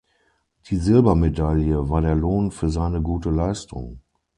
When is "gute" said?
3.03-3.29